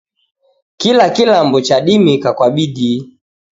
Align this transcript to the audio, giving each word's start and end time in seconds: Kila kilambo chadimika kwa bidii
Kila 0.77 1.09
kilambo 1.09 1.61
chadimika 1.61 2.33
kwa 2.33 2.51
bidii 2.51 3.19